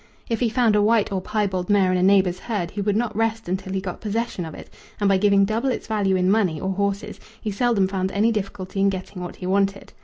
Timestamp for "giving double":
5.19-5.69